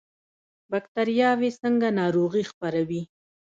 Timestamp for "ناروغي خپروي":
1.99-3.01